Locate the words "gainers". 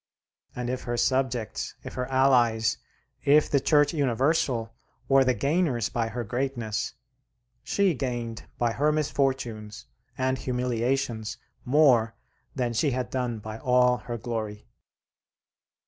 5.35-5.89